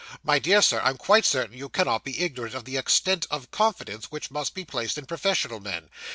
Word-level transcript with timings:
My 0.23 0.39
dear 0.39 0.63
sir, 0.63 0.81
I'm 0.83 0.97
quite 0.97 1.25
certain 1.25 1.55
you 1.55 1.69
cannot 1.69 2.03
be 2.03 2.21
ignorant 2.21 2.55
of 2.55 2.65
the 2.65 2.75
extent 2.75 3.27
of 3.29 3.51
confidence 3.51 4.05
which 4.05 4.31
must 4.31 4.55
be 4.55 4.65
placed 4.65 4.97
in 4.97 5.05
professional 5.05 5.59
men. 5.59 5.91